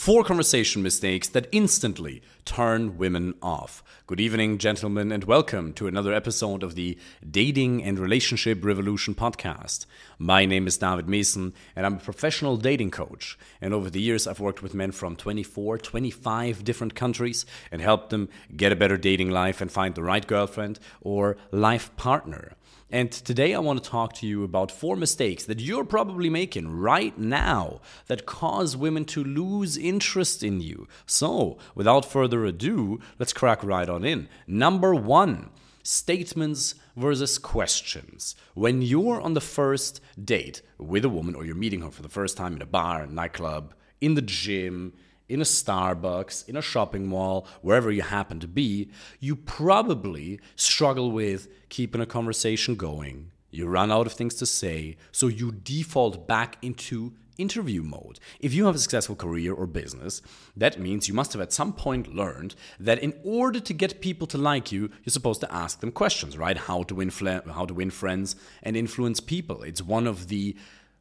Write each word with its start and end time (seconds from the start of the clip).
Four 0.00 0.24
conversation 0.24 0.82
mistakes 0.82 1.28
that 1.28 1.46
instantly 1.52 2.22
turn 2.46 2.96
women 2.96 3.34
off. 3.42 3.84
Good 4.06 4.18
evening, 4.18 4.56
gentlemen, 4.56 5.12
and 5.12 5.24
welcome 5.24 5.74
to 5.74 5.86
another 5.86 6.14
episode 6.14 6.62
of 6.62 6.74
the 6.74 6.96
Dating 7.30 7.84
and 7.84 7.98
Relationship 7.98 8.64
Revolution 8.64 9.14
podcast. 9.14 9.84
My 10.18 10.46
name 10.46 10.66
is 10.66 10.78
David 10.78 11.04
Meessen, 11.04 11.52
and 11.76 11.84
I'm 11.84 11.96
a 11.96 12.00
professional 12.00 12.56
dating 12.56 12.92
coach. 12.92 13.38
And 13.60 13.74
over 13.74 13.90
the 13.90 14.00
years, 14.00 14.26
I've 14.26 14.40
worked 14.40 14.62
with 14.62 14.72
men 14.72 14.92
from 14.92 15.16
24, 15.16 15.76
25 15.76 16.64
different 16.64 16.94
countries 16.94 17.44
and 17.70 17.82
helped 17.82 18.08
them 18.08 18.30
get 18.56 18.72
a 18.72 18.76
better 18.76 18.96
dating 18.96 19.28
life 19.28 19.60
and 19.60 19.70
find 19.70 19.94
the 19.94 20.02
right 20.02 20.26
girlfriend 20.26 20.80
or 21.02 21.36
life 21.52 21.94
partner. 21.96 22.56
And 22.92 23.12
today 23.12 23.54
I 23.54 23.60
want 23.60 23.82
to 23.82 23.88
talk 23.88 24.14
to 24.14 24.26
you 24.26 24.42
about 24.42 24.72
four 24.72 24.96
mistakes 24.96 25.44
that 25.44 25.60
you're 25.60 25.84
probably 25.84 26.28
making 26.28 26.68
right 26.68 27.16
now 27.16 27.80
that 28.08 28.26
cause 28.26 28.76
women 28.76 29.04
to 29.06 29.22
lose 29.22 29.76
interest 29.76 30.42
in 30.42 30.60
you. 30.60 30.88
So, 31.06 31.58
without 31.76 32.04
further 32.04 32.44
ado, 32.44 32.98
let's 33.18 33.32
crack 33.32 33.62
right 33.62 33.88
on 33.88 34.04
in. 34.04 34.28
Number 34.48 34.92
one 34.92 35.50
statements 35.84 36.74
versus 36.96 37.38
questions. 37.38 38.34
When 38.54 38.82
you're 38.82 39.20
on 39.20 39.34
the 39.34 39.40
first 39.40 40.00
date 40.22 40.60
with 40.76 41.04
a 41.04 41.08
woman 41.08 41.36
or 41.36 41.44
you're 41.44 41.54
meeting 41.54 41.82
her 41.82 41.92
for 41.92 42.02
the 42.02 42.08
first 42.08 42.36
time 42.36 42.56
in 42.56 42.62
a 42.62 42.66
bar, 42.66 43.06
nightclub, 43.06 43.72
in 44.00 44.14
the 44.14 44.22
gym, 44.22 44.94
in 45.30 45.40
a 45.40 45.44
Starbucks, 45.44 46.48
in 46.48 46.56
a 46.56 46.62
shopping 46.62 47.06
mall, 47.06 47.46
wherever 47.62 47.90
you 47.90 48.02
happen 48.02 48.40
to 48.40 48.48
be, 48.48 48.90
you 49.20 49.36
probably 49.36 50.40
struggle 50.56 51.12
with 51.12 51.48
keeping 51.68 52.00
a 52.00 52.06
conversation 52.06 52.74
going. 52.74 53.30
You 53.50 53.66
run 53.66 53.90
out 53.90 54.06
of 54.06 54.12
things 54.12 54.34
to 54.36 54.46
say, 54.46 54.96
so 55.12 55.28
you 55.28 55.52
default 55.52 56.26
back 56.26 56.56
into 56.62 57.14
interview 57.38 57.82
mode. 57.82 58.20
If 58.38 58.52
you 58.52 58.66
have 58.66 58.74
a 58.74 58.78
successful 58.78 59.16
career 59.16 59.54
or 59.54 59.66
business, 59.66 60.20
that 60.56 60.78
means 60.78 61.08
you 61.08 61.14
must 61.14 61.32
have 61.32 61.40
at 61.40 61.52
some 61.52 61.72
point 61.72 62.14
learned 62.14 62.54
that 62.78 62.98
in 62.98 63.14
order 63.24 63.60
to 63.60 63.72
get 63.72 64.00
people 64.00 64.26
to 64.28 64.38
like 64.38 64.70
you, 64.70 64.90
you're 65.04 65.12
supposed 65.12 65.40
to 65.40 65.52
ask 65.52 65.80
them 65.80 65.92
questions, 65.92 66.36
right? 66.36 66.56
How 66.56 66.82
to 66.84 66.94
win 66.94 67.10
how 67.10 67.66
to 67.66 67.74
win 67.74 67.90
friends 67.90 68.36
and 68.62 68.76
influence 68.76 69.20
people. 69.20 69.62
It's 69.62 69.82
one 69.82 70.06
of 70.06 70.28
the 70.28 70.56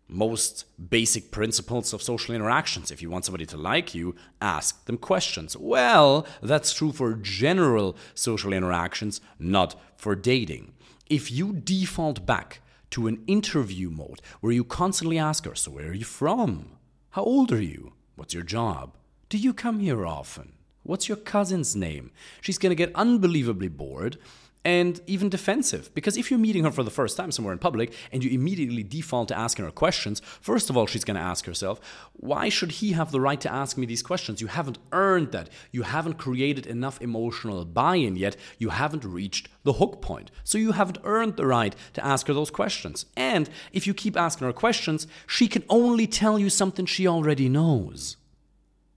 most 0.09 0.65
basic 0.89 1.31
principles 1.31 1.93
of 1.93 2.01
social 2.01 2.35
interactions. 2.35 2.91
If 2.91 3.01
you 3.01 3.09
want 3.09 3.25
somebody 3.25 3.45
to 3.47 3.57
like 3.57 3.93
you, 3.93 4.15
ask 4.41 4.85
them 4.85 4.97
questions. 4.97 5.55
Well, 5.55 6.25
that's 6.41 6.73
true 6.73 6.91
for 6.91 7.13
general 7.13 7.95
social 8.15 8.51
interactions, 8.51 9.21
not 9.37 9.75
for 9.95 10.15
dating. 10.15 10.73
If 11.09 11.31
you 11.31 11.53
default 11.53 12.25
back 12.25 12.61
to 12.91 13.07
an 13.07 13.23
interview 13.27 13.89
mode 13.89 14.21
where 14.41 14.53
you 14.53 14.63
constantly 14.63 15.19
ask 15.19 15.45
her, 15.45 15.55
So, 15.55 15.71
where 15.71 15.89
are 15.89 15.93
you 15.93 16.05
from? 16.05 16.71
How 17.11 17.23
old 17.23 17.51
are 17.51 17.61
you? 17.61 17.93
What's 18.15 18.33
your 18.33 18.43
job? 18.43 18.95
Do 19.29 19.37
you 19.37 19.53
come 19.53 19.79
here 19.79 20.05
often? 20.05 20.53
What's 20.83 21.07
your 21.07 21.17
cousin's 21.17 21.75
name? 21.75 22.11
She's 22.41 22.57
going 22.57 22.71
to 22.71 22.75
get 22.75 22.95
unbelievably 22.95 23.69
bored 23.69 24.17
and 24.65 24.99
even 25.07 25.29
defensive. 25.29 25.93
Because 25.93 26.17
if 26.17 26.29
you're 26.29 26.39
meeting 26.39 26.63
her 26.63 26.71
for 26.71 26.83
the 26.83 26.91
first 26.91 27.15
time 27.15 27.31
somewhere 27.31 27.53
in 27.53 27.59
public 27.59 27.93
and 28.11 28.23
you 28.23 28.29
immediately 28.29 28.83
default 28.83 29.29
to 29.29 29.37
asking 29.37 29.65
her 29.65 29.71
questions, 29.71 30.21
first 30.41 30.69
of 30.69 30.77
all, 30.77 30.85
she's 30.85 31.05
going 31.05 31.15
to 31.15 31.21
ask 31.21 31.45
herself, 31.45 31.79
why 32.13 32.49
should 32.49 32.73
he 32.73 32.91
have 32.91 33.11
the 33.11 33.21
right 33.21 33.39
to 33.41 33.51
ask 33.51 33.77
me 33.77 33.85
these 33.85 34.03
questions? 34.03 34.41
You 34.41 34.47
haven't 34.47 34.77
earned 34.91 35.31
that. 35.31 35.49
You 35.71 35.83
haven't 35.83 36.15
created 36.15 36.65
enough 36.65 37.01
emotional 37.01 37.63
buy 37.65 37.95
in 37.95 38.15
yet. 38.15 38.35
You 38.57 38.69
haven't 38.69 39.05
reached 39.05 39.47
the 39.63 39.73
hook 39.73 40.01
point. 40.01 40.29
So 40.43 40.57
you 40.57 40.73
haven't 40.73 40.99
earned 41.03 41.37
the 41.37 41.47
right 41.47 41.75
to 41.93 42.05
ask 42.05 42.27
her 42.27 42.33
those 42.33 42.51
questions. 42.51 43.05
And 43.15 43.49
if 43.71 43.87
you 43.87 43.93
keep 43.93 44.17
asking 44.17 44.47
her 44.47 44.53
questions, 44.53 45.07
she 45.25 45.47
can 45.47 45.63
only 45.69 46.07
tell 46.07 46.37
you 46.37 46.49
something 46.49 46.85
she 46.85 47.07
already 47.07 47.47
knows. 47.47 48.17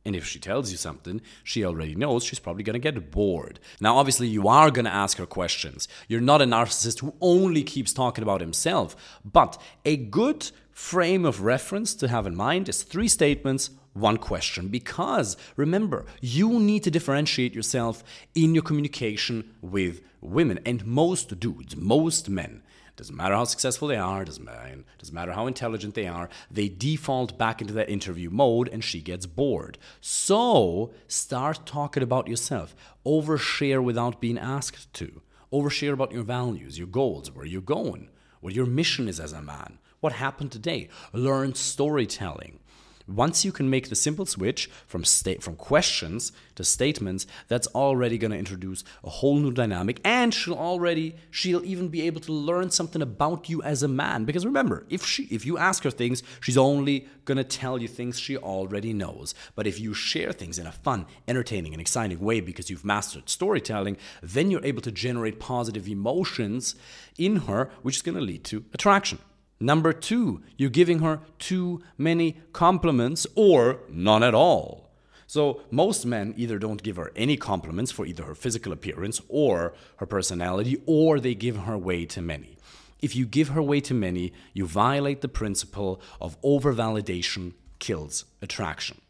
And 0.05 0.17
if 0.17 0.27
she 0.27 0.41
tells 0.41 0.70
you 0.72 0.77
something 0.77 1.20
she 1.45 1.64
already 1.64 1.95
knows, 1.95 2.25
she's 2.25 2.41
probably 2.41 2.64
to 2.81 2.91
get 2.91 3.11
bored. 3.11 3.61
Now, 3.81 3.98
obviously, 3.98 4.27
you 4.27 4.48
are 4.48 4.70
to 4.84 4.92
ask 4.92 5.19
her 5.19 5.27
questions. 5.27 5.86
You're 6.09 6.20
not 6.20 6.42
a 6.42 6.44
narcissist 6.44 7.00
who 7.00 7.14
only 7.20 7.62
keeps 7.62 7.93
talking 7.93 8.22
about 8.22 8.41
himself. 8.41 9.21
But 9.25 9.60
a 9.84 9.97
good 9.97 10.50
frame 10.72 11.25
of 11.25 11.43
reference 11.43 11.94
to 11.94 12.09
have 12.09 12.26
in 12.26 12.34
mind 12.34 12.69
is 12.69 12.82
three 12.82 13.09
statements, 13.09 13.71
one 13.93 14.16
question. 14.16 14.69
Because 14.69 15.37
remember, 15.56 16.05
you 16.21 16.59
need 16.59 16.82
to 16.84 16.91
differentiate 16.91 17.55
yourself 17.55 18.03
in 18.34 18.55
your 18.55 18.65
communication 18.65 19.55
with 19.60 20.03
women. 20.21 20.59
And 20.66 20.84
most 20.84 21.38
dudes, 21.38 21.76
most 21.76 22.28
men, 22.28 22.62
doesn't 22.97 23.16
matter 23.16 23.34
how 23.34 23.44
successful 23.44 23.88
they 23.88 23.97
are, 23.97 24.25
doesn't 24.25 24.44
matter, 24.44 24.84
doesn't 24.98 25.14
matter 25.14 25.32
how 25.32 25.47
intelligent 25.47 25.94
they 25.94 26.06
are, 26.06 26.28
they 26.50 26.69
default 26.69 27.38
back 27.38 27.60
into 27.60 27.72
that 27.75 27.88
interview 27.88 28.30
mode 28.30 28.69
and 28.69 28.84
she 28.84 29.00
gets 29.00 29.26
bored. 29.26 29.78
So 30.00 30.92
start 31.08 31.64
talking 31.64 32.02
about 32.02 32.28
yourself. 32.28 32.75
Overshare 33.06 33.82
without 33.82 34.20
being 34.20 34.38
asked 34.38 34.92
to. 34.94 35.22
Overshare 35.52 35.92
about 35.92 36.12
your 36.12 36.22
values, 36.22 36.78
your 36.78 36.86
goals, 36.86 37.31
where 37.31 37.44
you're 37.44 37.60
going, 37.60 38.08
what 38.41 38.54
your 38.54 38.66
mission 38.66 39.08
is 39.08 39.20
as 39.20 39.32
a 39.32 39.42
man, 39.42 39.78
what 40.00 40.14
happened 40.14 40.52
today. 40.52 40.88
Learn 41.12 41.54
storytelling. 41.54 42.58
Once 43.06 43.44
you 43.44 43.52
can 43.52 43.68
make 43.68 43.88
the 43.88 43.94
simple 43.94 44.26
switch 44.26 44.70
from 44.86 45.04
state 45.04 45.42
from 45.42 45.56
questions 45.56 46.32
to 46.54 46.64
statements, 46.64 47.26
that's 47.48 47.66
already 47.68 48.18
going 48.18 48.30
to 48.30 48.38
introduce 48.38 48.84
a 49.04 49.10
whole 49.10 49.36
new 49.36 49.52
dynamic 49.52 50.00
and 50.04 50.32
she'll 50.34 50.54
already 50.54 51.16
she'll 51.30 51.64
even 51.64 51.88
be 51.88 52.02
able 52.02 52.20
to 52.20 52.32
learn 52.32 52.70
something 52.70 53.02
about 53.02 53.48
you 53.48 53.62
as 53.62 53.82
a 53.82 53.88
man 53.88 54.24
because 54.24 54.44
remember, 54.46 54.86
if 54.88 55.04
she 55.04 55.24
if 55.24 55.46
you 55.46 55.58
ask 55.58 55.84
her 55.84 55.90
things, 55.90 56.22
she's 56.40 56.58
only 56.58 57.08
going 57.24 57.38
to 57.38 57.44
tell 57.44 57.80
you 57.80 57.88
things 57.88 58.18
she 58.18 58.36
already 58.36 58.92
knows. 58.92 59.34
But 59.54 59.66
if 59.66 59.78
you 59.78 59.94
share 59.94 60.32
things 60.32 60.58
in 60.58 60.66
a 60.66 60.72
fun, 60.72 61.06
entertaining 61.28 61.72
and 61.72 61.80
exciting 61.80 62.20
way 62.20 62.40
because 62.40 62.70
you've 62.70 62.84
mastered 62.84 63.28
storytelling, 63.28 63.96
then 64.22 64.50
you're 64.50 64.64
able 64.64 64.82
to 64.82 64.92
generate 64.92 65.38
positive 65.38 65.88
emotions 65.88 66.74
in 67.19 67.36
her 67.36 67.70
which 67.82 67.96
is 67.96 68.02
going 68.02 68.16
to 68.16 68.20
lead 68.20 68.44
to 68.44 68.64
attraction. 68.72 69.19
Number 69.62 69.93
two, 69.93 70.43
you're 70.56 70.71
giving 70.71 70.99
her 70.99 71.21
too 71.39 71.83
many 71.97 72.37
compliments 72.53 73.28
or 73.37 73.78
none 73.89 74.25
at 74.25 74.34
all. 74.34 74.91
So, 75.28 75.62
most 75.71 76.05
men 76.05 76.34
either 76.37 76.59
don't 76.59 76.83
give 76.83 76.97
her 76.97 77.12
any 77.15 77.37
compliments 77.37 77.93
for 77.93 78.05
either 78.05 78.25
her 78.25 78.34
physical 78.34 78.73
appearance 78.73 79.21
or 79.28 79.73
her 79.99 80.06
personality, 80.06 80.83
or 80.84 81.21
they 81.21 81.37
give 81.37 81.59
her 81.59 81.78
way 81.78 82.05
too 82.06 82.23
many. 82.23 82.59
If 83.00 83.15
you 83.15 83.25
give 83.25 83.50
her 83.50 83.62
way 83.62 83.81
too 83.81 83.95
many, 83.95 84.33
you 84.53 84.67
violate 84.67 85.21
the 85.21 85.28
principle 85.28 86.03
of 86.21 86.41
overvalidation 86.43 87.53
kills 87.79 88.25
attraction. 88.43 89.00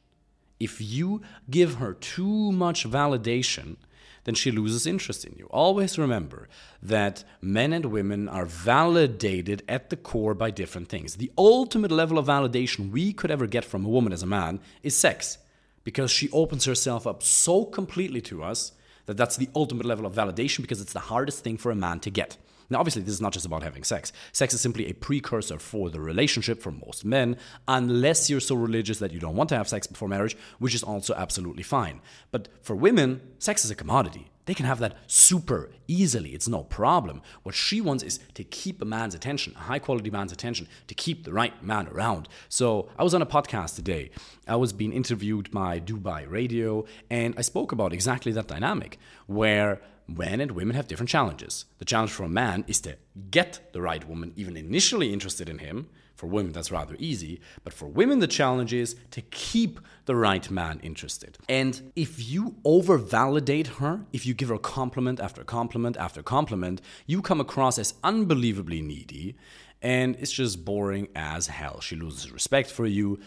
If 0.61 0.83
you 0.83 1.23
give 1.49 1.77
her 1.77 1.95
too 1.95 2.53
much 2.53 2.87
validation, 2.89 3.77
then 4.25 4.35
she 4.35 4.51
loses 4.51 4.87
interest 4.87 5.25
in 5.25 5.35
you. 5.37 5.47
Always 5.47 5.99
remember 5.99 6.49
that 6.83 7.25
men 7.41 7.73
and 7.73 7.87
women 7.87 8.29
are 8.29 8.45
validated 8.45 9.63
at 9.69 9.91
the 9.91 9.97
core 9.97 10.35
by 10.35 10.51
different 10.51 10.89
things. 10.89 11.17
The 11.17 11.33
ultimate 11.37 11.91
level 11.91 12.19
of 12.19 12.27
validation 12.27 12.91
we 12.91 13.13
could 13.13 13.31
ever 13.31 13.47
get 13.47 13.65
from 13.65 13.85
a 13.85 13.89
woman 13.89 14.13
as 14.13 14.23
a 14.23 14.27
man 14.27 14.61
is 14.83 14.97
sex, 14.97 15.39
because 15.85 16.11
she 16.11 16.31
opens 16.31 16.65
herself 16.65 17.07
up 17.07 17.23
so 17.23 17.65
completely 17.65 18.21
to 18.23 18.43
us 18.43 18.73
that 19.07 19.17
that's 19.17 19.37
the 19.37 19.49
ultimate 19.55 19.87
level 19.87 20.07
of 20.07 20.15
validation 20.15 20.63
because 20.63 20.81
it's 20.81 20.93
the 20.93 21.01
hardest 21.01 21.43
thing 21.43 21.57
for 21.57 21.71
a 21.71 21.77
man 21.77 21.99
to 22.01 22.11
get. 22.11 22.37
Now, 22.73 22.81
obviously, 22.81 23.03
this 23.03 23.15
is 23.15 23.21
not 23.21 23.33
just 23.33 23.47
about 23.47 23.63
having 23.63 23.85
sex. 23.85 24.13
Sex 24.33 24.55
is 24.55 24.61
simply 24.61 24.89
a 24.89 24.95
precursor 24.95 25.59
for 25.59 25.91
the 25.91 26.01
relationship 26.01 26.63
for 26.63 26.71
most 26.73 27.05
men, 27.05 27.37
unless 27.69 28.31
you're 28.31 28.41
so 28.41 28.55
religious 28.55 28.99
that 28.99 29.13
you 29.13 29.21
don't 29.21 29.37
want 29.37 29.51
to 29.51 29.57
have 29.57 29.69
sex 29.69 29.87
before 29.87 30.09
marriage, 30.09 30.37
which 30.59 30.75
is 30.75 30.83
also 30.83 31.15
absolutely 31.15 31.63
fine. 31.63 32.01
But 32.31 32.49
for 32.63 32.75
women, 32.75 33.21
sex 33.39 33.65
is 33.65 33.71
a 33.71 33.75
commodity. 33.75 34.31
They 34.47 34.55
can 34.55 34.67
have 34.67 34.81
that 34.81 34.97
super 35.07 35.71
easily. 35.87 36.31
It's 36.31 36.49
no 36.49 36.65
problem. 36.65 37.23
What 37.45 37.55
she 37.55 37.81
wants 37.81 38.03
is 38.03 38.19
to 38.35 38.43
keep 38.43 38.83
a 38.83 38.85
man's 38.85 39.15
attention, 39.15 39.55
a 39.55 39.61
high 39.61 39.79
quality 39.79 40.11
man's 40.11 40.33
attention, 40.33 40.67
to 40.89 40.95
keep 40.95 41.25
the 41.25 41.33
right 41.33 41.63
man 41.63 41.87
around. 41.89 42.29
So 42.49 42.89
I 42.99 43.05
was 43.05 43.15
on 43.15 43.23
a 43.23 43.27
podcast 43.27 43.77
today. 43.77 44.11
I 44.49 44.57
was 44.57 44.73
being 44.73 44.93
interviewed 44.93 45.51
by 45.53 45.79
Dubai 45.79 46.29
Radio, 46.29 46.87
and 47.09 47.35
I 47.37 47.43
spoke 47.43 47.71
about 47.71 47.93
exactly 47.93 48.33
that 48.33 48.49
dynamic 48.49 48.99
where 49.27 49.81
men 50.17 50.41
and 50.41 50.53
women 50.53 50.77
have 50.77 50.89
different 50.89 51.11
challenges. 51.11 51.65
The 51.79 51.85
challenge 51.85 52.11
for 52.11 52.25
a 52.25 52.29
man 52.29 52.65
is 52.67 52.81
to 52.83 52.97
get 53.31 53.73
the 53.73 53.83
right 53.83 54.07
woman 54.09 54.33
even 54.37 54.57
initially 54.57 55.13
interested 55.13 55.49
in 55.49 55.59
him. 55.59 55.89
For 56.15 56.27
women, 56.27 56.53
that's 56.53 56.71
rather 56.71 56.95
easy. 56.99 57.41
But 57.65 57.73
for 57.73 57.87
women, 57.87 58.21
the 58.21 58.29
challenge 58.29 58.73
is 58.73 58.95
to 59.11 59.23
keep 59.23 59.81
the 60.05 60.15
right 60.15 60.49
man 60.51 60.79
interested. 60.83 61.37
And 61.49 61.93
if 61.97 62.31
you 62.31 62.57
overvalidate 62.65 63.79
her, 63.79 64.07
if 64.13 64.25
you 64.25 64.35
give 64.35 64.51
her 64.51 64.59
compliment 64.59 65.19
after 65.19 65.43
compliment 65.43 65.97
after 65.97 66.23
compliment, 66.23 66.81
you 67.07 67.23
come 67.23 67.41
across 67.41 67.79
as 67.79 67.95
unbelievably 68.05 68.83
needy. 68.83 69.37
And 69.81 70.15
it's 70.21 70.31
just 70.31 70.65
boring 70.65 71.09
as 71.17 71.49
hell. 71.49 71.81
She 71.81 71.97
loses 71.97 72.31
respect 72.31 72.71
for 72.71 72.87
you 72.87 73.19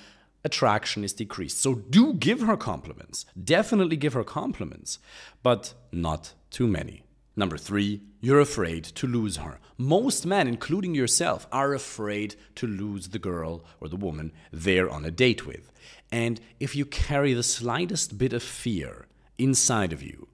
attraction 0.46 1.04
is 1.04 1.12
decreased. 1.12 1.60
So 1.60 1.74
do 1.74 2.14
give 2.14 2.42
her 2.42 2.56
compliments. 2.56 3.26
Definitely 3.44 3.98
give 3.98 4.14
her 4.14 4.24
compliments, 4.24 5.00
but 5.44 5.74
not 5.92 6.34
too 6.56 6.68
many. 6.68 7.04
Number 7.36 7.58
three, 7.58 8.00
you're 8.22 8.40
afraid 8.40 8.86
to 8.86 9.08
lose 9.08 9.36
her. 9.36 9.60
Most 9.78 10.26
men, 10.26 10.48
including 10.48 10.96
yourself, 10.96 11.46
are 11.52 11.74
afraid 11.74 12.36
to 12.56 12.66
lose 12.66 13.10
the 13.10 13.20
girl 13.20 13.66
or 13.82 13.90
the 13.90 13.98
woman 13.98 14.32
they're 14.54 14.90
on 14.90 15.04
a 15.04 15.12
date 15.12 15.46
with. 15.46 15.70
And 16.14 16.40
if 16.62 16.74
you 16.74 16.86
carry 16.86 17.34
the 17.34 17.44
slightest 17.44 18.18
bit 18.18 18.32
of 18.32 18.42
fear 18.42 19.06
inside 19.38 19.92
of 19.92 20.02
you 20.02 20.30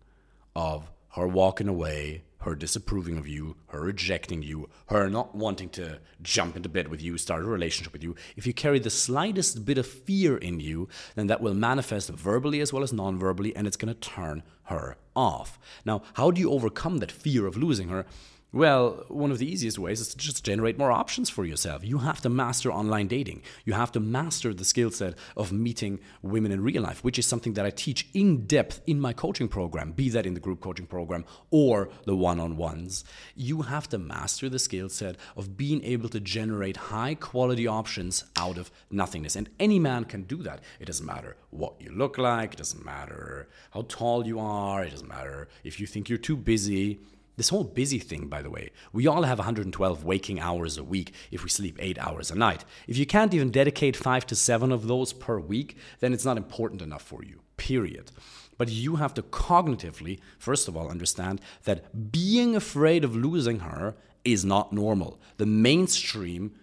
of 0.56 0.92
her 1.16 1.28
walking 1.28 1.68
away, 1.68 2.22
her 2.42 2.56
disapproving 2.56 3.18
of 3.18 3.28
you, 3.28 3.56
her 3.68 3.82
rejecting 3.82 4.42
you, 4.44 4.70
her 4.88 5.10
not 5.10 5.36
wanting 5.36 5.70
to 5.70 6.00
jump 6.22 6.56
into 6.56 6.70
bed 6.70 6.88
with 6.88 7.02
you, 7.02 7.18
start 7.18 7.44
a 7.44 7.46
relationship 7.46 7.94
with 7.94 8.04
you, 8.04 8.16
if 8.36 8.46
you 8.46 8.54
carry 8.54 8.80
the 8.80 8.90
slightest 8.90 9.66
bit 9.66 9.78
of 9.78 9.86
fear 9.86 10.38
in 10.38 10.60
you, 10.60 10.88
then 11.16 11.28
that 11.28 11.42
will 11.42 11.54
manifest 11.54 12.10
verbally 12.10 12.60
as 12.60 12.74
well 12.74 12.84
as 12.84 12.94
non 12.94 13.18
verbally, 13.18 13.56
and 13.56 13.68
it's 13.68 13.78
going 13.78 13.94
to 13.94 14.00
turn 14.00 14.44
her 14.64 14.98
off. 15.16 15.60
Now, 15.86 16.02
how 16.14 16.32
do 16.32 16.42
you 16.42 16.52
overcome 16.52 16.98
that 16.98 17.12
fear 17.12 17.46
of 17.46 17.58
losing 17.58 17.90
her? 17.90 18.06
Well, 18.54 19.06
one 19.08 19.32
of 19.32 19.40
the 19.40 19.50
easiest 19.50 19.80
ways 19.80 20.02
is 20.02 20.10
to 20.10 20.18
just 20.18 20.44
generate 20.44 20.78
more 20.78 20.92
options 20.92 21.30
for 21.30 21.46
yourself. 21.46 21.86
You 21.86 22.00
have 22.00 22.20
to 22.20 22.30
master 22.30 22.70
online 22.70 23.08
dating. 23.08 23.44
You 23.64 23.72
have 23.72 23.94
to 23.94 24.02
master 24.02 24.54
the 24.54 24.66
skill 24.66 24.92
set 24.92 25.14
of 25.38 25.54
meeting 25.54 26.02
women 26.22 26.52
in 26.52 26.62
real 26.62 26.82
life, 26.82 27.02
which 27.02 27.18
is 27.18 27.26
something 27.26 27.54
that 27.54 27.66
I 27.66 27.70
teach 27.70 28.10
in 28.14 28.46
depth 28.48 28.82
in 28.86 29.00
my 29.00 29.14
coaching 29.14 29.48
program, 29.48 29.94
be 29.94 30.10
that 30.10 30.26
in 30.26 30.34
the 30.34 30.42
group 30.42 30.60
coaching 30.60 30.86
program 30.86 31.24
or 31.50 31.92
the 32.06 32.14
one 32.14 32.42
on 32.42 32.58
ones. 32.58 33.06
You 33.38 33.62
have 33.62 33.88
to 33.88 33.98
master 33.98 34.50
the 34.50 34.60
skill 34.60 34.90
set 34.90 35.16
of 35.38 35.56
being 35.56 35.82
able 35.86 36.10
to 36.10 36.20
generate 36.20 36.76
high 36.76 37.16
quality 37.16 37.68
options 37.68 38.26
out 38.36 38.58
of 38.58 38.70
nothingness. 38.90 39.38
And 39.38 39.50
any 39.62 39.80
man 39.80 40.04
can 40.04 40.24
do 40.24 40.44
that. 40.44 40.60
It 40.78 40.88
doesn't 40.88 41.06
matter 41.06 41.38
what 41.52 41.76
you 41.80 41.90
look 41.94 42.18
like, 42.18 42.56
it 42.56 42.58
doesn't 42.58 42.84
matter 42.84 43.48
how 43.70 43.86
tall 43.88 44.28
you 44.28 44.42
are, 44.42 44.84
it 44.84 44.92
doesn't 44.92 45.08
matter 45.08 45.48
if 45.64 45.80
you 45.80 45.88
think 45.88 46.10
you're 46.10 46.18
too 46.18 46.36
busy 46.36 47.00
this 47.38 47.50
whole 47.50 47.64
busy 47.64 48.00
thing, 48.00 48.28
by 48.28 48.42
the 48.42 48.50
way, 48.50 48.72
we 48.92 49.08
all 49.08 49.24
have 49.24 49.40
112 49.40 50.04
waking 50.04 50.40
hours 50.40 50.78
a 50.78 50.84
week 50.84 51.14
if 51.32 51.44
we 51.44 51.50
sleep 51.50 51.78
eight 51.80 51.98
hours 51.98 52.30
a 52.30 52.36
night. 52.36 52.66
If 52.88 52.98
you 52.98 53.06
can't 53.06 53.34
even 53.34 53.52
dedicate 53.52 53.96
five 53.96 54.26
to 54.28 54.36
seven 54.36 54.72
of 54.72 54.88
those 54.88 55.14
per 55.14 55.40
week, 55.40 55.78
then 56.00 56.14
it's 56.14 56.26
not 56.26 56.38
important 56.38 56.82
enough 56.82 57.02
for 57.02 57.24
you, 57.24 57.40
period. 57.58 58.12
But 58.58 58.70
you 58.70 58.98
have 58.98 59.14
to 59.16 59.24
cognitively, 59.24 60.20
first 60.38 60.68
of 60.68 60.76
all, 60.76 60.90
understand 60.90 61.42
that 61.64 62.12
being 62.12 62.56
afraid 62.56 63.04
of 63.04 63.16
losing 63.16 63.60
her 63.60 63.96
is 64.24 64.46
not 64.46 64.72
normal. 64.72 65.20
The 65.38 65.46
mainstream 65.46 66.54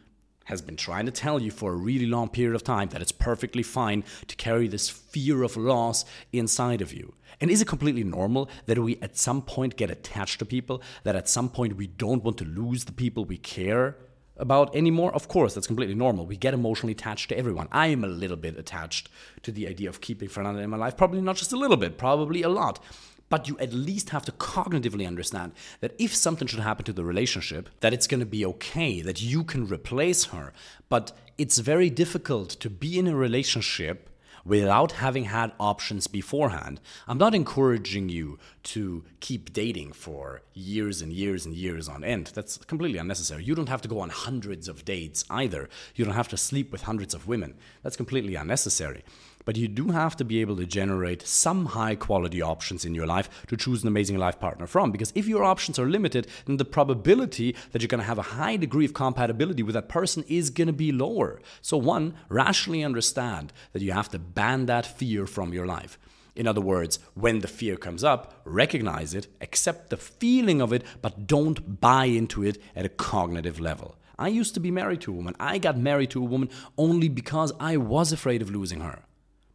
has 0.49 0.63
been 0.63 0.77
trying 0.77 1.05
to 1.05 1.13
tell 1.13 1.41
you 1.41 1.51
for 1.51 1.73
a 1.73 1.77
really 1.77 2.07
long 2.07 2.29
period 2.29 2.55
of 2.55 2.65
time 2.65 2.89
that 2.89 3.03
it's 3.03 3.13
perfectly 3.13 3.63
fine 3.63 4.03
to 4.27 4.35
carry 4.37 4.67
this 4.67 4.89
fear 4.89 5.43
of 5.43 5.59
loss 5.59 6.07
inside 6.33 6.81
of 6.81 6.93
you. 6.93 7.13
And 7.39 7.51
is 7.51 7.61
it 7.61 7.69
completely 7.69 8.03
normal 8.03 8.49
that 8.65 8.79
we 8.79 8.97
at 9.03 9.19
some 9.19 9.43
point 9.43 9.77
get 9.77 9.91
attached 9.91 10.39
to 10.39 10.47
people, 10.47 10.83
that 11.05 11.15
at 11.15 11.29
some 11.29 11.51
point 11.51 11.77
we 11.77 11.87
don't 11.87 12.25
want 12.25 12.39
to 12.39 12.47
lose 12.47 12.87
the 12.87 12.93
people 12.93 13.27
we 13.27 13.37
care 13.37 13.97
about 14.39 14.75
anymore? 14.75 15.15
Of 15.15 15.29
course, 15.29 15.53
that's 15.53 15.67
completely 15.67 15.95
normal. 15.95 16.25
We 16.25 16.39
get 16.39 16.55
emotionally 16.55 16.93
attached 16.93 17.29
to 17.29 17.37
everyone. 17.37 17.69
I 17.71 17.89
am 17.89 18.03
a 18.03 18.09
little 18.09 18.39
bit 18.39 18.59
attached 18.59 19.11
to 19.43 19.53
the 19.53 19.69
idea 19.69 19.91
of 19.91 20.01
keeping 20.01 20.31
Fernanda 20.31 20.61
in 20.63 20.71
my 20.71 20.79
life. 20.79 20.97
Probably 20.97 21.21
not 21.21 21.37
just 21.37 21.53
a 21.53 21.59
little 21.59 21.77
bit, 21.77 21.99
probably 21.99 22.43
a 22.43 22.49
lot. 22.49 22.83
But 23.29 23.49
you 23.49 23.59
at 23.59 23.73
least 23.73 24.11
have 24.11 24.25
to 24.25 24.33
cognitively 24.33 25.07
understand 25.07 25.53
that 25.81 25.95
if 25.99 26.15
something 26.15 26.49
should 26.49 26.61
happen 26.61 26.85
to 26.87 26.93
the 26.93 27.05
relationship, 27.05 27.69
that 27.81 27.93
it's 27.93 28.07
going 28.07 28.21
to 28.21 28.27
be 28.27 28.45
okay, 28.47 29.01
that 29.03 29.21
you 29.21 29.45
can 29.45 29.67
replace 29.67 30.25
her. 30.27 30.53
But 30.89 31.13
it's 31.37 31.59
very 31.59 31.91
difficult 31.91 32.51
to 32.51 32.71
be 32.71 32.99
in 32.99 33.07
a 33.07 33.15
relationship 33.15 34.09
without 34.45 34.93
having 34.93 35.25
had 35.25 35.53
options 35.61 36.07
beforehand. 36.07 36.81
I'm 37.07 37.19
not 37.19 37.35
encouraging 37.35 38.09
you 38.09 38.39
to 38.65 39.05
keep 39.21 39.53
dating 39.53 39.93
for 39.93 40.41
years 40.55 41.03
and 41.03 41.13
years 41.13 41.45
and 41.45 41.55
years 41.55 41.87
on 41.87 42.03
end. 42.03 42.33
That's 42.35 42.57
completely 42.57 42.99
unnecessary. 42.99 43.45
You 43.45 43.55
don't 43.55 43.69
have 43.69 43.83
to 43.83 43.89
go 43.89 44.01
on 44.01 44.09
hundreds 44.09 44.67
of 44.67 44.87
dates 44.87 45.25
either. 45.29 45.69
You 45.95 46.05
don't 46.05 46.15
have 46.15 46.29
to 46.29 46.39
sleep 46.39 46.73
with 46.73 46.83
hundreds 46.83 47.13
of 47.13 47.27
women. 47.27 47.55
That's 47.83 47.97
completely 47.97 48.37
unnecessary 48.37 49.05
but 49.49 49.57
you 49.57 49.67
do 49.67 49.89
have 49.89 50.15
to 50.15 50.27
be 50.27 50.43
able 50.43 50.57
to 50.57 50.67
generate 50.67 51.27
some 51.27 51.65
high 51.65 51.95
quality 51.95 52.43
options 52.43 52.85
in 52.85 52.95
your 52.95 53.07
life 53.07 53.31
to 53.47 53.57
choose 53.57 53.81
an 53.81 53.89
amazing 53.89 54.19
life 54.19 54.39
partner 54.39 54.67
from. 54.67 54.93
Because 54.93 55.11
if 55.15 55.27
your 55.27 55.43
options 55.43 55.79
are 55.79 55.89
limited, 55.89 56.27
then 56.45 56.59
the 56.59 56.67
probability 56.67 57.57
that 57.73 57.81
you're 57.81 57.89
going 57.89 58.03
to 58.03 58.07
have 58.07 58.19
a 58.19 58.37
high 58.37 58.59
degree 58.59 58.85
of 58.85 58.93
compatibility 58.93 59.63
with 59.63 59.73
that 59.73 59.89
person 59.89 60.23
is 60.29 60.51
going 60.51 60.67
to 60.67 60.75
be 60.75 60.93
lower. 60.93 61.41
So, 61.63 61.79
one, 61.79 62.13
rationally 62.29 62.85
understand 62.85 63.55
that 63.73 63.81
you 63.81 63.93
have 63.93 64.11
to 64.11 64.19
ban 64.19 64.67
that 64.67 64.85
fear 64.85 65.27
from 65.27 65.55
your 65.55 65.65
life. 65.65 65.99
In 66.37 66.47
other 66.47 66.61
words, 66.61 66.99
when 67.15 67.39
the 67.39 67.49
fear 67.49 67.79
comes 67.79 68.05
up, 68.05 68.43
recognize 68.45 69.15
it, 69.15 69.29
accept 69.41 69.89
the 69.89 69.97
feeling 69.97 70.61
of 70.61 70.75
it, 70.75 70.85
but 71.01 71.27
don't 71.27 71.81
buy 71.81 72.05
into 72.05 72.45
it 72.45 72.61
at 72.77 72.85
a 72.85 72.91
cognitive 72.91 73.59
level. 73.59 73.97
I 74.19 74.29
used 74.29 74.53
to 74.55 74.61
be 74.61 74.71
married 74.71 75.01
to 75.03 75.13
a 75.13 75.17
woman. 75.17 75.37
I 75.41 75.57
got 75.57 75.79
married 75.79 76.11
to 76.11 76.21
a 76.21 76.27
woman 76.27 76.51
only 76.77 77.09
because 77.09 77.55
I 77.59 77.79
was 77.79 78.13
afraid 78.13 78.43
of 78.43 78.51
losing 78.51 78.81
her 78.81 79.05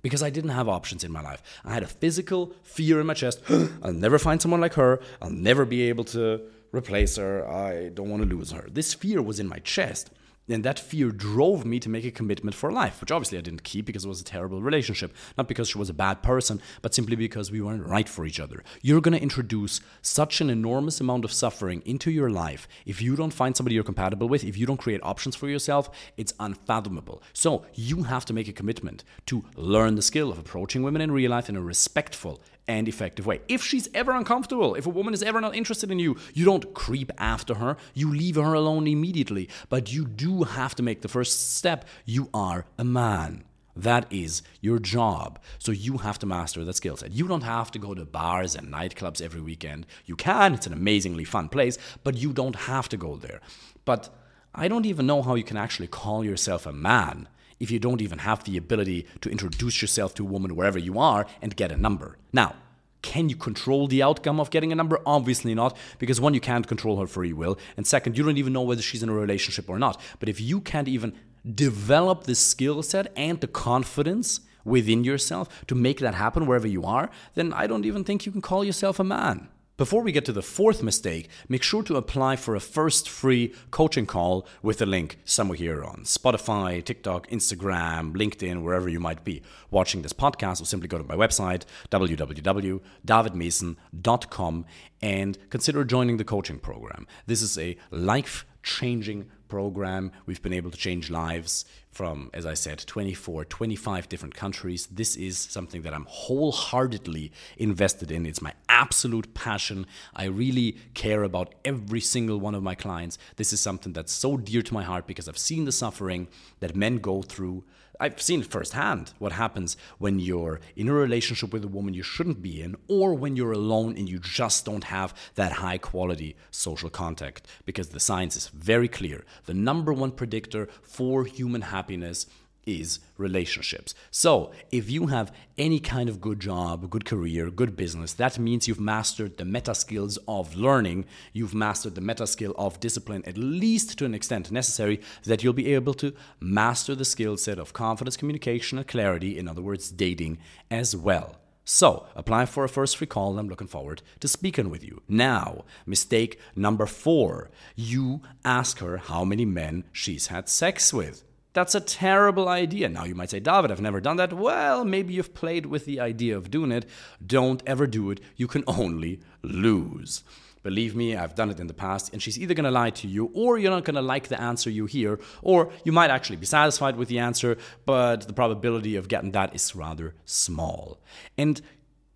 because 0.04 0.22
I 0.22 0.30
didn't 0.30 0.52
have 0.52 0.70
options 0.70 1.04
in 1.04 1.12
my 1.12 1.22
life. 1.22 1.42
I 1.66 1.74
had 1.74 1.82
a 1.82 1.88
physical 1.88 2.54
fear 2.62 3.00
in 3.00 3.08
my 3.08 3.16
chest. 3.16 3.42
I'll 3.82 3.94
never 3.94 4.20
find 4.20 4.40
someone 4.40 4.62
like 4.62 4.76
her. 4.76 5.00
I'll 5.22 5.32
never 5.32 5.66
be 5.66 5.90
able 5.90 6.04
to 6.06 6.42
replace 6.72 7.16
her. 7.16 7.48
I 7.48 7.90
don't 7.90 8.10
want 8.10 8.22
to 8.22 8.36
lose 8.36 8.52
her. 8.52 8.68
This 8.70 8.94
fear 8.94 9.22
was 9.22 9.40
in 9.40 9.48
my 9.48 9.60
chest. 9.60 10.12
And 10.50 10.64
that 10.66 10.80
fear 10.80 11.10
drove 11.12 11.66
me 11.66 11.80
to 11.80 11.90
make 11.90 12.04
a 12.04 12.12
commitment 12.12 12.56
for 12.56 12.72
life, 12.72 13.00
which 13.00 13.12
obviously 13.12 13.38
I 13.38 13.42
didn't 13.42 13.64
keep 13.64 13.86
because 13.86 14.04
it 14.04 14.10
was 14.10 14.20
a 14.20 14.26
terrible 14.26 14.62
relationship. 14.62 15.14
Not 15.38 15.48
because 15.48 15.70
she 15.70 15.78
was 15.78 15.90
a 15.90 15.94
bad 15.94 16.22
person, 16.22 16.62
but 16.82 16.94
simply 16.94 17.16
because 17.16 17.50
we 17.50 17.62
weren't 17.62 17.88
right 17.88 18.10
for 18.10 18.26
each 18.26 18.40
other. 18.40 18.64
You're 18.82 19.02
going 19.02 19.16
to 19.16 19.22
introduce 19.22 19.80
such 20.02 20.42
an 20.42 20.50
enormous 20.50 21.00
amount 21.00 21.24
of 21.24 21.32
suffering 21.32 21.82
into 21.86 22.12
your 22.12 22.30
life 22.30 22.68
if 22.86 23.02
you 23.02 23.16
don't 23.16 23.34
find 23.34 23.56
somebody 23.56 23.76
you're 23.76 23.84
compatible 23.84 24.28
with, 24.28 24.44
if 24.44 24.58
you 24.58 24.66
don't 24.66 24.78
create 24.78 25.02
options 25.04 25.36
for 25.36 25.48
yourself, 25.48 25.90
it's 26.18 26.34
unfathomable. 26.40 27.24
So 27.32 27.66
you 27.74 28.04
have 28.04 28.26
to 28.26 28.34
make 28.34 28.48
a 28.48 28.54
commitment 28.54 29.04
to 29.28 29.46
learn 29.56 29.96
the 29.96 30.02
skill 30.02 30.32
of 30.32 30.38
approaching 30.38 30.84
women 30.84 31.02
in 31.02 31.12
real 31.12 31.32
life 31.32 31.50
in 31.50 31.56
a 31.56 31.62
respectful 31.62 32.42
and 32.68 32.88
effective 32.88 33.26
way. 33.26 33.42
If 33.48 33.64
she's 33.64 33.90
ever 33.94 34.12
uncomfortable, 34.12 34.76
if 34.76 34.86
a 34.86 34.90
woman 34.90 35.14
is 35.14 35.24
ever 35.24 35.42
not 35.42 35.56
interested 35.56 35.92
in 35.92 36.00
you, 36.00 36.18
you 36.34 36.46
don't 36.46 36.74
creep 36.74 37.12
after 37.18 37.56
her, 37.56 37.78
you 37.94 38.10
leave 38.10 38.36
her 38.36 38.54
alone 38.54 38.88
immediately. 38.88 39.50
But 39.70 39.92
you 39.92 40.06
do 40.06 40.44
have 40.44 40.76
to 40.76 40.84
make 40.84 41.02
the 41.02 41.08
first 41.08 41.56
step. 41.56 41.86
You 42.06 42.30
are 42.34 42.66
a 42.78 42.84
man. 42.84 43.44
That 43.76 44.06
is 44.12 44.44
your 44.62 44.80
job. 44.80 45.40
So 45.58 45.72
you 45.72 45.98
have 45.98 46.20
to 46.20 46.26
master 46.26 46.64
that 46.64 46.76
skill 46.76 46.96
set. 46.96 47.12
You 47.12 47.28
don't 47.28 47.44
have 47.44 47.72
to 47.72 47.80
go 47.80 47.94
to 47.94 48.06
bars 48.06 48.56
and 48.56 48.72
nightclubs 48.72 49.22
every 49.22 49.42
weekend. 49.42 49.88
You 50.06 50.16
can, 50.16 50.54
it's 50.54 50.68
an 50.68 50.74
amazingly 50.74 51.24
fun 51.24 51.50
place, 51.50 51.78
but 52.04 52.16
you 52.16 52.34
don't 52.34 52.56
have 52.56 52.88
to 52.90 52.98
go 52.98 53.16
there. 53.16 53.42
But 53.84 54.10
I 54.54 54.68
don't 54.68 54.86
even 54.86 55.08
know 55.08 55.24
how 55.24 55.34
you 55.36 55.44
can 55.44 55.58
actually 55.58 55.88
call 55.88 56.24
yourself 56.24 56.66
a 56.68 56.72
man 56.74 57.28
if 57.64 57.72
you 57.72 57.80
don't 57.80 58.02
even 58.02 58.20
have 58.20 58.44
the 58.44 58.58
ability 58.58 59.08
to 59.22 59.30
introduce 59.30 59.82
yourself 59.82 60.14
to 60.16 60.24
a 60.24 60.28
woman 60.28 60.56
wherever 60.56 60.78
you 60.78 61.00
are 61.00 61.26
and 61.42 61.56
get 61.56 61.72
a 61.72 61.78
number. 61.78 62.18
Now, 62.32 62.56
can 63.02 63.30
you 63.30 63.36
control 63.36 63.88
the 63.88 64.04
outcome 64.04 64.40
of 64.40 64.50
getting 64.50 64.72
a 64.72 64.76
number? 64.76 65.00
Obviously 65.06 65.56
not, 65.56 65.76
because 66.00 66.22
one, 66.22 66.34
you 66.34 66.40
can't 66.40 66.68
control 66.68 67.00
her 67.00 67.08
free 67.08 67.34
will, 67.34 67.58
and 67.78 67.88
second, 67.88 68.18
you 68.18 68.24
don't 68.24 68.38
even 68.38 68.54
know 68.54 68.62
whether 68.62 68.82
she's 68.82 69.04
in 69.04 69.10
a 69.10 69.14
relationship 69.14 69.70
or 69.70 69.80
not. 69.80 70.00
But 70.20 70.30
if 70.30 70.40
you 70.40 70.62
can't 70.62 70.88
even 70.88 71.14
develop 71.44 72.24
the 72.24 72.36
skill 72.36 72.84
set 72.84 73.12
and 73.16 73.40
the 73.42 73.48
confidence 73.48 74.42
within 74.66 75.04
yourself 75.04 75.50
to 75.68 75.76
make 75.76 76.00
that 76.00 76.16
happen 76.16 76.46
wherever 76.46 76.68
you 76.68 76.84
are, 76.84 77.10
then 77.36 77.52
I 77.52 77.68
don't 77.68 77.86
even 77.86 78.04
think 78.04 78.26
you 78.26 78.32
can 78.32 78.42
call 78.42 78.64
yourself 78.64 79.00
a 79.00 79.04
man. 79.04 79.50
Before 79.76 80.04
we 80.04 80.12
get 80.12 80.24
to 80.26 80.32
the 80.32 80.44
fourth 80.44 80.84
mistake, 80.84 81.30
make 81.50 81.64
sure 81.64 81.82
to 81.82 81.96
apply 81.96 82.36
for 82.36 82.56
a 82.56 82.60
first 82.60 83.10
free 83.10 83.56
coaching 83.72 84.06
call 84.06 84.46
with 84.62 84.80
a 84.84 84.86
link 84.86 85.18
somewhere 85.26 85.58
here 85.58 85.84
on 85.84 86.04
Spotify, 86.04 86.86
TikTok, 86.86 87.28
Instagram, 87.30 88.14
LinkedIn, 88.14 88.62
wherever 88.62 88.88
you 88.88 89.00
might 89.00 89.24
be 89.24 89.42
watching 89.72 90.04
this 90.04 90.14
podcast, 90.14 90.62
or 90.62 90.66
simply 90.66 90.88
go 90.88 91.00
to 91.00 91.04
my 91.04 91.16
website, 91.16 91.64
www.davidmeessen.com, 91.90 94.66
and 95.02 95.50
consider 95.50 95.84
joining 95.84 96.18
the 96.18 96.24
coaching 96.24 96.60
program. 96.60 97.08
This 97.26 97.42
is 97.42 97.58
a 97.58 97.76
life 97.90 98.46
changing 98.64 99.30
program. 99.48 100.12
We've 100.26 100.42
been 100.42 100.54
able 100.54 100.72
to 100.72 100.78
change 100.78 101.12
lives 101.12 101.66
from, 101.92 102.32
as 102.34 102.46
I 102.46 102.56
said, 102.56 102.80
24, 102.80 103.46
25 103.46 104.10
different 104.10 104.34
countries. 104.34 104.88
This 104.88 105.16
is 105.16 105.38
something 105.38 105.84
that 105.84 105.94
I'm 105.94 106.08
wholeheartedly 106.10 107.32
invested 107.58 108.10
in. 108.10 108.26
It's 108.26 108.42
my 108.42 108.54
absolute 108.68 109.36
passion. 109.36 109.86
I 110.16 110.26
really 110.26 110.78
care 110.96 111.22
about 111.22 111.54
every 111.64 112.00
single 112.00 112.40
one 112.40 112.56
of 112.56 112.64
my 112.64 112.74
clients. 112.74 113.20
This 113.36 113.54
is 113.54 113.60
something 113.60 113.94
that's 113.94 114.12
so 114.12 114.38
dear 114.38 114.64
to 114.64 114.74
my 114.74 114.84
heart 114.84 115.06
because 115.06 115.30
I've 115.30 115.38
seen 115.38 115.66
the 115.66 115.72
suffering 115.72 116.28
that 116.60 116.76
men 116.76 116.98
go 116.98 117.22
through 117.22 117.64
I've 118.00 118.22
seen 118.22 118.42
it 118.42 118.48
firsthand 118.48 119.14
what 119.20 119.34
happens 119.34 119.78
when 120.00 120.20
you're 120.20 120.60
in 120.76 120.88
a 120.90 120.94
relationship 120.94 121.54
with 121.54 121.64
a 121.64 121.68
woman 121.68 121.94
you 121.94 122.04
shouldn't 122.04 122.42
be 122.42 122.62
in, 122.62 122.76
or 122.88 123.14
when 123.14 123.36
you're 123.36 123.52
alone 123.52 123.96
and 123.98 124.10
you 124.10 124.20
just 124.20 124.66
don't 124.66 124.86
have 124.86 125.14
that 125.36 125.54
high 125.54 125.78
quality 125.78 126.36
social 126.50 126.90
contact. 126.90 127.48
Because 127.66 127.90
the 127.90 128.00
science 128.00 128.36
is 128.36 128.48
very 128.48 128.88
clear. 128.88 129.24
The 129.46 129.54
number 129.54 129.94
one 129.94 130.12
predictor 130.12 130.68
for 130.82 131.26
human 131.26 131.62
happiness 131.62 132.26
is 132.66 133.00
relationships. 133.18 133.94
So, 134.12 134.52
if 134.72 134.90
you 134.90 135.08
have 135.08 135.34
any 135.58 135.80
kind 135.80 136.10
of 136.10 136.22
good 136.22 136.40
job, 136.40 136.90
good 136.90 137.06
career, 137.06 137.50
good 137.50 137.76
business, 137.76 138.14
that 138.14 138.40
means 138.40 138.68
you've 138.68 138.80
mastered 138.80 139.38
the 139.38 139.46
meta 139.46 139.76
skills 139.76 140.18
of 140.28 140.56
learning, 140.56 141.06
you've 141.32 141.54
mastered 141.54 141.96
the 141.96 142.02
meta 142.02 142.26
skill 142.28 142.54
of 142.58 142.80
discipline, 142.80 143.24
at 143.26 143.38
least 143.38 143.98
to 143.98 144.06
an 144.06 144.14
extent 144.14 144.52
necessary, 144.52 145.02
that 145.24 145.44
you'll 145.44 145.54
be 145.54 145.74
able 145.74 145.94
to 145.96 146.14
master 146.40 146.96
the 146.96 147.06
skill 147.06 147.38
set 147.38 147.60
of 147.60 147.74
confidence, 147.74 148.18
communication, 148.18 148.78
and 148.78 148.88
clarity, 148.88 149.38
in 149.38 149.48
other 149.48 149.62
words, 149.62 149.90
dating 149.92 150.38
as 150.72 150.96
well. 150.96 151.38
So, 151.66 152.08
apply 152.16 152.46
for 152.48 152.66
a 152.66 152.70
first 152.70 152.98
free 152.98 153.08
call, 153.08 153.32
and 153.32 153.40
I'm 153.40 153.48
looking 153.48 153.68
forward 153.68 154.02
to 154.20 154.28
speaking 154.28 154.70
with 154.70 154.84
you. 154.84 155.02
Now, 155.08 155.64
mistake 155.86 156.38
number 156.56 156.86
four 156.86 157.52
you 157.76 158.22
ask 158.44 158.80
her 158.80 158.98
how 158.98 159.24
many 159.24 159.46
men 159.46 159.86
she's 159.94 160.28
had 160.28 160.50
sex 160.50 160.94
with. 160.94 161.24
That's 161.54 161.76
a 161.76 161.80
terrible 161.80 162.50
idea. 162.50 162.90
Now 162.90 163.04
you 163.04 163.16
might 163.16 163.30
say, 163.30 163.40
David, 163.40 163.72
I've 163.72 163.82
never 163.82 164.02
done 164.02 164.18
that. 164.18 164.34
Well, 164.34 164.84
maybe 164.84 165.14
you've 165.14 165.36
played 165.36 165.68
with 165.68 165.86
the 165.86 166.00
idea 166.00 166.36
of 166.36 166.50
doing 166.50 166.72
it. 166.72 166.86
Don't 167.26 167.62
ever 167.68 167.86
do 167.86 168.10
it. 168.10 168.20
You 168.36 168.48
can 168.48 168.64
only 168.68 169.20
lose. 169.44 170.24
Believe 170.64 170.96
me, 170.96 171.16
I've 171.16 171.36
done 171.36 171.50
it 171.50 171.60
in 171.60 171.68
the 171.68 171.74
past, 171.74 172.14
and 172.14 172.22
she's 172.22 172.40
either 172.40 172.54
going 172.54 172.64
to 172.64 172.72
lie 172.72 172.90
to 172.92 173.08
you, 173.08 173.30
or 173.34 173.58
you're 173.58 173.70
not 173.70 173.84
going 173.84 173.96
to 173.96 174.02
like 174.02 174.30
the 174.30 174.40
answer 174.40 174.70
you 174.70 174.86
hear, 174.86 175.20
or 175.42 175.74
you 175.84 175.92
might 175.92 176.10
actually 176.10 176.38
be 176.38 176.46
satisfied 176.46 176.96
with 176.96 177.10
the 177.10 177.20
answer, 177.20 177.58
but 177.86 178.28
the 178.28 178.34
probability 178.34 178.96
of 178.96 179.10
getting 179.10 179.32
that 179.32 179.54
is 179.54 179.76
rather 179.76 180.16
small. 180.24 181.02
And 181.38 181.62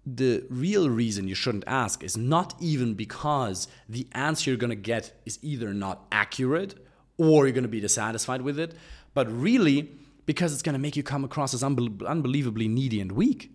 the 0.05 0.45
real 0.49 0.89
reason 0.89 1.27
you 1.27 1.35
shouldn't 1.35 1.65
ask 1.67 2.01
is 2.01 2.15
not 2.15 2.55
even 2.61 2.93
because 2.93 3.67
the 3.89 4.07
answer 4.13 4.49
you're 4.49 4.57
going 4.57 4.69
to 4.69 4.77
get 4.77 5.11
is 5.25 5.37
either 5.41 5.73
not 5.73 6.07
accurate 6.09 6.75
or 7.17 7.45
you're 7.45 7.53
going 7.53 7.63
to 7.63 7.67
be 7.67 7.81
dissatisfied 7.81 8.41
with 8.41 8.57
it, 8.57 8.73
but 9.17 9.27
really 9.31 9.89
because 10.27 10.53
it's 10.53 10.61
going 10.61 10.73
to 10.73 10.79
make 10.79 10.95
you 10.95 11.01
come 11.01 11.23
across 11.23 11.51
as 11.55 11.63
unbelievably 11.63 12.67
needy 12.67 13.01
and 13.01 13.13
weak. 13.13 13.51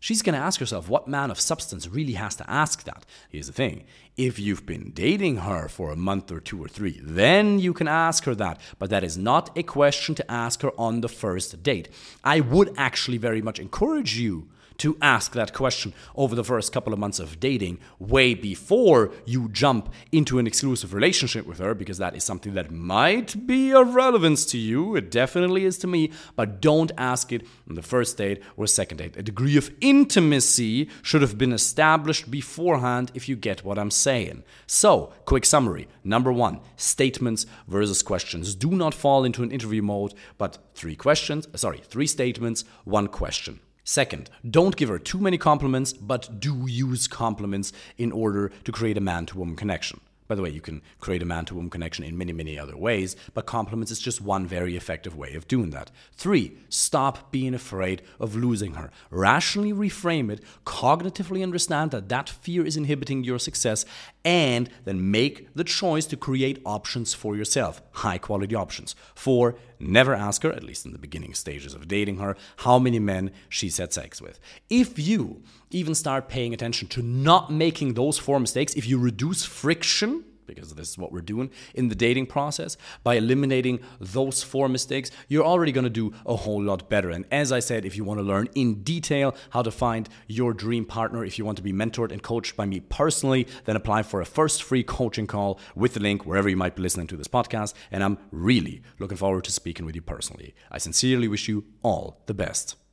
She's 0.00 0.22
going 0.22 0.34
to 0.34 0.40
ask 0.40 0.60
herself, 0.60 0.88
what 0.88 1.06
man 1.06 1.30
of 1.30 1.38
substance 1.38 1.86
really 1.86 2.14
has 2.14 2.34
to 2.36 2.50
ask 2.50 2.84
that? 2.84 3.04
Here's 3.28 3.48
the 3.48 3.52
thing 3.52 3.84
if 4.16 4.38
you've 4.38 4.64
been 4.64 4.92
dating 4.92 5.36
her 5.48 5.68
for 5.68 5.90
a 5.90 5.96
month 5.96 6.32
or 6.32 6.40
two 6.40 6.64
or 6.64 6.68
three, 6.68 6.98
then 7.02 7.58
you 7.58 7.74
can 7.74 7.86
ask 7.86 8.24
her 8.24 8.34
that. 8.36 8.62
But 8.78 8.88
that 8.88 9.04
is 9.04 9.18
not 9.18 9.50
a 9.58 9.62
question 9.62 10.14
to 10.14 10.30
ask 10.30 10.62
her 10.62 10.72
on 10.78 11.02
the 11.02 11.08
first 11.10 11.62
date. 11.62 11.90
I 12.24 12.40
would 12.40 12.72
actually 12.78 13.18
very 13.18 13.42
much 13.42 13.58
encourage 13.58 14.16
you 14.16 14.48
to 14.78 14.96
ask 15.02 15.32
that 15.32 15.52
question 15.52 15.92
over 16.14 16.34
the 16.34 16.44
first 16.44 16.72
couple 16.72 16.92
of 16.92 16.98
months 16.98 17.18
of 17.18 17.40
dating, 17.40 17.78
way 17.98 18.32
before 18.34 19.10
you 19.26 19.48
jump 19.48 19.92
into 20.12 20.38
an 20.38 20.46
exclusive 20.46 20.94
relationship 20.94 21.46
with 21.46 21.58
her, 21.58 21.74
because 21.74 21.98
that 21.98 22.16
is 22.16 22.24
something 22.24 22.54
that 22.54 22.70
might 22.70 23.46
be 23.46 23.72
of 23.72 23.94
relevance 23.94 24.46
to 24.46 24.58
you. 24.58 24.94
It 24.94 25.10
definitely 25.10 25.64
is 25.64 25.78
to 25.78 25.86
me, 25.86 26.12
but 26.36 26.60
don't 26.60 26.92
ask 26.96 27.32
it 27.32 27.46
on 27.68 27.74
the 27.74 27.82
first 27.82 28.16
date 28.16 28.42
or 28.56 28.66
second 28.66 28.98
date. 28.98 29.16
A 29.16 29.22
degree 29.22 29.56
of 29.56 29.70
intimacy 29.80 30.88
should 31.02 31.22
have 31.22 31.36
been 31.36 31.52
established 31.52 32.30
beforehand 32.30 33.10
if 33.14 33.28
you 33.28 33.36
get 33.36 33.64
what 33.64 33.78
I'm 33.78 33.90
saying. 33.90 34.44
So, 34.66 35.12
quick 35.24 35.44
summary. 35.44 35.88
Number 36.04 36.32
one, 36.32 36.60
statements 36.76 37.46
versus 37.66 38.02
questions. 38.02 38.54
Do 38.54 38.70
not 38.70 38.94
fall 38.94 39.24
into 39.24 39.42
an 39.42 39.50
interview 39.50 39.82
mode, 39.82 40.14
but 40.38 40.58
three 40.74 40.96
questions, 40.96 41.48
sorry, 41.56 41.78
three 41.78 42.06
statements, 42.06 42.64
one 42.84 43.08
question. 43.08 43.60
Second, 43.88 44.28
don't 44.50 44.76
give 44.76 44.90
her 44.90 44.98
too 44.98 45.16
many 45.16 45.38
compliments, 45.38 45.94
but 45.94 46.38
do 46.38 46.66
use 46.68 47.08
compliments 47.08 47.72
in 47.96 48.12
order 48.12 48.52
to 48.64 48.70
create 48.70 48.98
a 48.98 49.00
man 49.00 49.24
to 49.24 49.38
woman 49.38 49.56
connection. 49.56 49.98
By 50.28 50.34
the 50.34 50.42
way, 50.42 50.50
you 50.50 50.60
can 50.60 50.82
create 51.00 51.22
a 51.22 51.26
man 51.26 51.46
to 51.46 51.54
woman 51.54 51.70
connection 51.70 52.04
in 52.04 52.18
many, 52.18 52.32
many 52.32 52.58
other 52.58 52.76
ways, 52.76 53.16
but 53.32 53.46
compliments 53.46 53.90
is 53.90 53.98
just 53.98 54.20
one 54.20 54.46
very 54.46 54.76
effective 54.76 55.16
way 55.16 55.34
of 55.34 55.48
doing 55.48 55.70
that. 55.70 55.90
Three, 56.12 56.58
stop 56.68 57.32
being 57.32 57.54
afraid 57.54 58.02
of 58.20 58.36
losing 58.36 58.74
her. 58.74 58.90
Rationally 59.10 59.72
reframe 59.72 60.30
it, 60.30 60.42
cognitively 60.66 61.42
understand 61.42 61.90
that 61.92 62.10
that 62.10 62.28
fear 62.28 62.66
is 62.66 62.76
inhibiting 62.76 63.24
your 63.24 63.38
success, 63.38 63.86
and 64.22 64.68
then 64.84 65.10
make 65.10 65.48
the 65.54 65.64
choice 65.64 66.04
to 66.06 66.16
create 66.16 66.60
options 66.66 67.14
for 67.14 67.34
yourself, 67.34 67.80
high 67.92 68.18
quality 68.18 68.54
options. 68.54 68.94
Four, 69.14 69.56
never 69.80 70.14
ask 70.14 70.42
her, 70.42 70.52
at 70.52 70.62
least 70.62 70.84
in 70.84 70.92
the 70.92 70.98
beginning 70.98 71.32
stages 71.32 71.72
of 71.72 71.88
dating 71.88 72.18
her, 72.18 72.36
how 72.58 72.78
many 72.78 72.98
men 72.98 73.30
she's 73.48 73.78
had 73.78 73.94
sex 73.94 74.20
with. 74.20 74.38
If 74.68 74.98
you 74.98 75.42
even 75.70 75.94
start 75.94 76.28
paying 76.28 76.54
attention 76.54 76.88
to 76.88 77.02
not 77.02 77.52
making 77.52 77.94
those 77.94 78.18
four 78.18 78.40
mistakes, 78.40 78.74
if 78.74 78.86
you 78.86 78.98
reduce 78.98 79.44
friction, 79.44 80.24
because 80.48 80.74
this 80.74 80.88
is 80.88 80.98
what 80.98 81.12
we're 81.12 81.20
doing 81.20 81.50
in 81.74 81.88
the 81.88 81.94
dating 81.94 82.26
process. 82.26 82.76
By 83.04 83.16
eliminating 83.16 83.80
those 84.00 84.42
four 84.42 84.68
mistakes, 84.68 85.10
you're 85.28 85.44
already 85.44 85.72
going 85.72 85.84
to 85.84 85.90
do 85.90 86.12
a 86.26 86.34
whole 86.34 86.62
lot 86.62 86.88
better. 86.88 87.10
And 87.10 87.26
as 87.30 87.52
I 87.52 87.60
said, 87.60 87.84
if 87.84 87.96
you 87.96 88.02
want 88.02 88.18
to 88.18 88.24
learn 88.24 88.48
in 88.54 88.82
detail 88.82 89.36
how 89.50 89.62
to 89.62 89.70
find 89.70 90.08
your 90.26 90.54
dream 90.54 90.86
partner, 90.86 91.24
if 91.24 91.38
you 91.38 91.44
want 91.44 91.58
to 91.58 91.62
be 91.62 91.72
mentored 91.72 92.10
and 92.10 92.22
coached 92.22 92.56
by 92.56 92.64
me 92.64 92.80
personally, 92.80 93.46
then 93.66 93.76
apply 93.76 94.02
for 94.02 94.20
a 94.20 94.26
first 94.26 94.62
free 94.62 94.82
coaching 94.82 95.26
call 95.26 95.60
with 95.76 95.94
the 95.94 96.00
link 96.00 96.24
wherever 96.24 96.48
you 96.48 96.56
might 96.56 96.74
be 96.74 96.82
listening 96.82 97.06
to 97.08 97.16
this 97.16 97.28
podcast. 97.28 97.74
And 97.92 98.02
I'm 98.02 98.18
really 98.32 98.82
looking 98.98 99.18
forward 99.18 99.44
to 99.44 99.52
speaking 99.52 99.84
with 99.84 99.94
you 99.94 100.02
personally. 100.02 100.54
I 100.70 100.78
sincerely 100.78 101.28
wish 101.28 101.46
you 101.46 101.64
all 101.82 102.22
the 102.24 102.34
best. 102.34 102.78